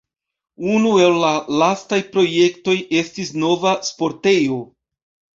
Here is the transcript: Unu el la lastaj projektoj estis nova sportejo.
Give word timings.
Unu 0.75 0.93
el 1.07 1.17
la 1.23 1.33
lastaj 1.63 1.99
projektoj 2.15 2.75
estis 3.01 3.29
nova 3.43 3.75
sportejo. 3.91 4.57